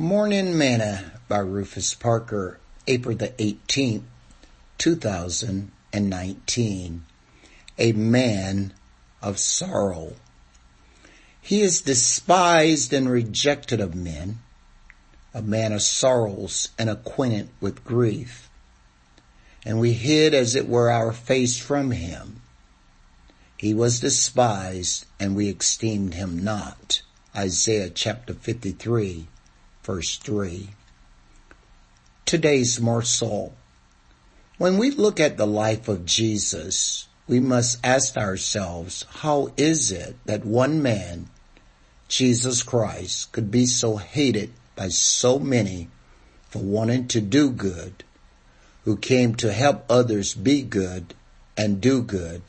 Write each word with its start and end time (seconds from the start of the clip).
Morning 0.00 0.56
Manna 0.56 1.20
by 1.28 1.40
Rufus 1.40 1.92
Parker, 1.92 2.58
April 2.86 3.14
the 3.14 3.28
18th, 3.28 4.04
2019. 4.78 7.04
A 7.76 7.92
man 7.92 8.72
of 9.20 9.38
sorrow. 9.38 10.14
He 11.42 11.60
is 11.60 11.82
despised 11.82 12.94
and 12.94 13.10
rejected 13.10 13.78
of 13.78 13.94
men, 13.94 14.38
a 15.34 15.42
man 15.42 15.74
of 15.74 15.82
sorrows 15.82 16.70
and 16.78 16.88
acquainted 16.88 17.50
with 17.60 17.84
grief. 17.84 18.48
And 19.66 19.80
we 19.80 19.92
hid 19.92 20.32
as 20.32 20.54
it 20.54 20.66
were 20.66 20.90
our 20.90 21.12
face 21.12 21.58
from 21.58 21.90
him. 21.90 22.40
He 23.58 23.74
was 23.74 24.00
despised 24.00 25.04
and 25.20 25.36
we 25.36 25.50
esteemed 25.50 26.14
him 26.14 26.42
not. 26.42 27.02
Isaiah 27.36 27.90
chapter 27.90 28.32
53 28.32 29.28
verse 29.82 30.18
3. 30.18 30.68
Today's 32.26 32.80
morsel. 32.80 33.54
When 34.58 34.76
we 34.76 34.90
look 34.90 35.18
at 35.18 35.36
the 35.36 35.46
life 35.46 35.88
of 35.88 36.04
Jesus, 36.04 37.08
we 37.26 37.40
must 37.40 37.78
ask 37.82 38.16
ourselves, 38.16 39.06
how 39.08 39.52
is 39.56 39.90
it 39.90 40.16
that 40.26 40.44
one 40.44 40.82
man, 40.82 41.28
Jesus 42.08 42.62
Christ, 42.62 43.32
could 43.32 43.50
be 43.50 43.66
so 43.66 43.96
hated 43.96 44.52
by 44.76 44.88
so 44.88 45.38
many 45.38 45.88
for 46.48 46.58
wanting 46.58 47.08
to 47.08 47.20
do 47.20 47.50
good, 47.50 48.04
who 48.84 48.96
came 48.96 49.34
to 49.36 49.52
help 49.52 49.84
others 49.88 50.34
be 50.34 50.62
good 50.62 51.14
and 51.56 51.80
do 51.80 52.02
good 52.02 52.42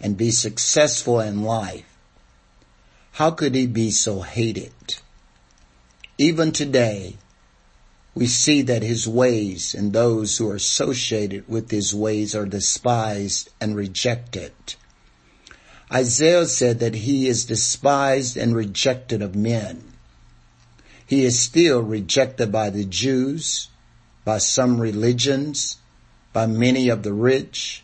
and 0.00 0.16
be 0.16 0.30
successful 0.30 1.20
in 1.20 1.42
life? 1.42 1.96
How 3.12 3.30
could 3.30 3.54
he 3.54 3.66
be 3.66 3.90
so 3.90 4.22
hated? 4.22 4.72
Even 6.18 6.52
today, 6.52 7.16
we 8.14 8.26
see 8.26 8.62
that 8.62 8.84
his 8.84 9.08
ways 9.08 9.74
and 9.74 9.92
those 9.92 10.38
who 10.38 10.48
are 10.48 10.54
associated 10.54 11.48
with 11.48 11.72
his 11.72 11.92
ways 11.92 12.36
are 12.36 12.46
despised 12.46 13.50
and 13.60 13.74
rejected. 13.74 14.52
Isaiah 15.92 16.46
said 16.46 16.78
that 16.78 16.94
he 16.94 17.26
is 17.26 17.44
despised 17.44 18.36
and 18.36 18.54
rejected 18.54 19.22
of 19.22 19.34
men. 19.34 19.82
He 21.04 21.24
is 21.24 21.38
still 21.40 21.82
rejected 21.82 22.52
by 22.52 22.70
the 22.70 22.84
Jews, 22.84 23.68
by 24.24 24.38
some 24.38 24.80
religions, 24.80 25.78
by 26.32 26.46
many 26.46 26.88
of 26.88 27.02
the 27.02 27.12
rich, 27.12 27.82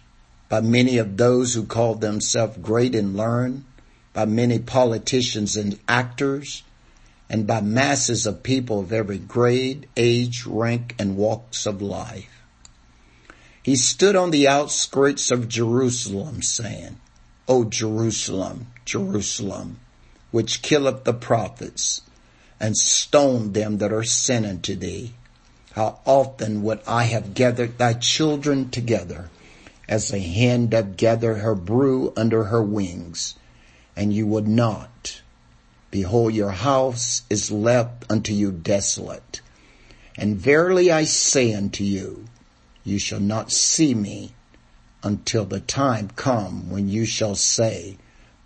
by 0.48 0.60
many 0.60 0.98
of 0.98 1.16
those 1.16 1.54
who 1.54 1.64
call 1.64 1.96
themselves 1.96 2.58
great 2.58 2.94
and 2.94 3.16
learned, 3.16 3.64
by 4.12 4.24
many 4.24 4.58
politicians 4.60 5.56
and 5.56 5.78
actors, 5.88 6.62
and 7.30 7.46
by 7.46 7.60
masses 7.60 8.26
of 8.26 8.42
people 8.42 8.80
of 8.80 8.92
every 8.92 9.18
grade, 9.18 9.88
age, 9.96 10.44
rank, 10.44 10.96
and 10.98 11.16
walks 11.16 11.64
of 11.64 11.80
life. 11.80 12.42
He 13.62 13.76
stood 13.76 14.16
on 14.16 14.32
the 14.32 14.48
outskirts 14.48 15.30
of 15.30 15.48
Jerusalem 15.48 16.42
saying, 16.42 16.98
O 17.46 17.64
Jerusalem, 17.64 18.66
Jerusalem, 18.84 19.78
which 20.32 20.60
killeth 20.60 21.04
the 21.04 21.14
prophets 21.14 22.02
and 22.58 22.76
stoned 22.76 23.54
them 23.54 23.78
that 23.78 23.92
are 23.92 24.04
sent 24.04 24.44
unto 24.44 24.74
thee. 24.74 25.14
How 25.72 26.00
often 26.04 26.62
would 26.64 26.80
I 26.84 27.04
have 27.04 27.34
gathered 27.34 27.78
thy 27.78 27.92
children 27.94 28.70
together 28.70 29.30
as 29.88 30.12
a 30.12 30.18
hen 30.18 30.66
doth 30.66 30.96
gather 30.96 31.36
her 31.36 31.54
brood 31.54 32.12
under 32.16 32.44
her 32.44 32.62
wings, 32.62 33.36
and 33.96 34.12
you 34.12 34.26
would 34.26 34.48
not. 34.48 35.20
Behold, 35.90 36.34
your 36.34 36.50
house 36.50 37.22
is 37.28 37.50
left 37.50 38.04
unto 38.10 38.32
you 38.32 38.52
desolate. 38.52 39.40
And 40.16 40.36
verily 40.36 40.90
I 40.90 41.04
say 41.04 41.52
unto 41.54 41.84
you, 41.84 42.26
you 42.84 42.98
shall 42.98 43.20
not 43.20 43.50
see 43.50 43.94
me 43.94 44.32
until 45.02 45.44
the 45.44 45.60
time 45.60 46.10
come 46.16 46.70
when 46.70 46.88
you 46.88 47.04
shall 47.06 47.34
say, 47.34 47.96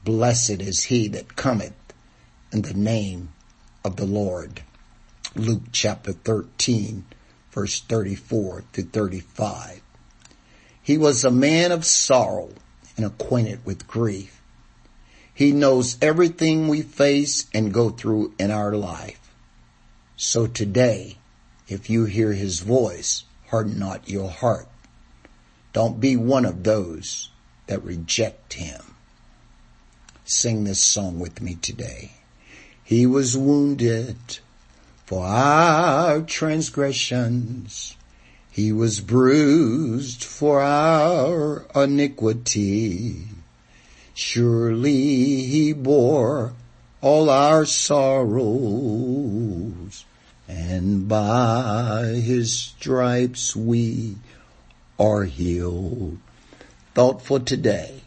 blessed 0.04 0.60
is 0.60 0.84
he 0.84 1.08
that 1.08 1.36
cometh 1.36 1.74
in 2.52 2.62
the 2.62 2.74
name 2.74 3.30
of 3.84 3.96
the 3.96 4.06
Lord. 4.06 4.62
Luke 5.34 5.64
chapter 5.72 6.12
13 6.12 7.04
verse 7.54 7.80
34 7.80 8.64
to 8.72 8.82
35. 8.82 9.80
He 10.82 10.98
was 10.98 11.24
a 11.24 11.30
man 11.30 11.72
of 11.72 11.84
sorrow 11.84 12.50
and 12.96 13.06
acquainted 13.06 13.64
with 13.64 13.86
grief. 13.86 14.42
He 15.34 15.50
knows 15.50 15.98
everything 16.00 16.68
we 16.68 16.82
face 16.82 17.46
and 17.52 17.74
go 17.74 17.90
through 17.90 18.34
in 18.38 18.52
our 18.52 18.72
life. 18.72 19.20
So 20.16 20.46
today, 20.46 21.18
if 21.68 21.90
you 21.90 22.04
hear 22.04 22.32
his 22.32 22.60
voice, 22.60 23.24
harden 23.50 23.78
not 23.78 24.08
your 24.08 24.30
heart. 24.30 24.68
Don't 25.72 26.00
be 26.00 26.14
one 26.14 26.44
of 26.44 26.62
those 26.62 27.30
that 27.66 27.82
reject 27.82 28.54
him. 28.54 28.80
Sing 30.24 30.62
this 30.64 30.78
song 30.78 31.18
with 31.18 31.42
me 31.42 31.56
today. 31.56 32.12
He 32.84 33.04
was 33.04 33.36
wounded 33.36 34.38
for 35.04 35.26
our 35.26 36.22
transgressions. 36.22 37.96
He 38.50 38.72
was 38.72 39.00
bruised 39.00 40.22
for 40.22 40.60
our 40.60 41.66
iniquity. 41.74 43.26
Surely 44.26 45.44
he 45.44 45.74
bore 45.74 46.54
all 47.02 47.28
our 47.28 47.66
sorrows 47.66 48.46
and 50.48 51.06
by 51.06 52.06
his 52.24 52.58
stripes 52.58 53.54
we 53.54 54.16
are 54.98 55.24
healed. 55.24 56.16
Thought 56.94 57.20
for 57.20 57.38
today, 57.38 58.00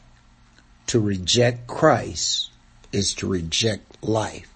to 0.87 0.99
reject 0.99 1.67
Christ 1.67 2.49
is 2.91 3.13
to 3.13 3.27
reject 3.27 4.03
life. 4.03 4.51